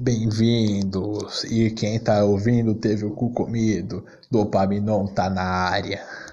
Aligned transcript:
Bem-vindos, 0.00 1.42
e 1.42 1.72
quem 1.72 1.98
tá 1.98 2.22
ouvindo 2.22 2.72
teve 2.72 3.04
o 3.04 3.10
cu 3.10 3.32
comido, 3.32 4.06
Dopaminon 4.30 5.08
tá 5.08 5.28
na 5.28 5.42
área. 5.42 6.00